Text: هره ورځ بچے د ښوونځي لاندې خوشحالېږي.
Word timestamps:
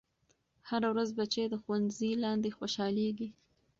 هره 0.69 0.87
ورځ 0.93 1.09
بچے 1.19 1.43
د 1.49 1.53
ښوونځي 1.61 2.11
لاندې 2.23 2.55
خوشحالېږي. 2.57 3.29